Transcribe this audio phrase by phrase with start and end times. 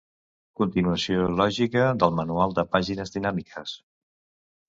[0.59, 3.75] Continuació lògica del manual de pàgines dinàmiques.